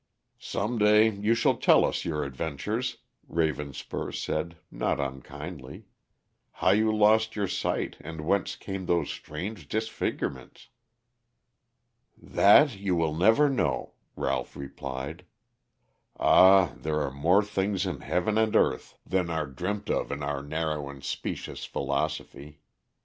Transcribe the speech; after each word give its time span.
"Some 0.39 0.79
day 0.79 1.11
you 1.11 1.35
shall 1.35 1.57
tell 1.57 1.85
us 1.85 2.05
your 2.05 2.23
adventures," 2.23 2.97
Ravenspur 3.29 4.11
said 4.15 4.57
not 4.71 4.99
unkindly, 4.99 5.85
"how 6.53 6.71
you 6.71 6.91
lost 6.91 7.35
your 7.35 7.47
sight, 7.47 7.97
and 8.01 8.21
whence 8.21 8.55
came 8.55 8.87
those 8.87 9.11
strange 9.11 9.67
disfigurements." 9.67 10.69
"That 12.17 12.79
you 12.79 12.95
will 12.95 13.13
never 13.13 13.47
know," 13.47 13.93
Ralph 14.15 14.55
replied. 14.55 15.23
"Ah, 16.19 16.73
there 16.77 16.99
are 17.01 17.11
more 17.11 17.43
things 17.43 17.85
in 17.85 18.01
heaven 18.01 18.39
and 18.39 18.55
earth 18.55 18.97
than 19.05 19.29
are 19.29 19.45
dreamt 19.45 19.91
of 19.91 20.11
in 20.11 20.23
our 20.23 20.41
narrow 20.41 20.89
and 20.89 21.03
specious 21.03 21.63
philosophy. 21.65 22.61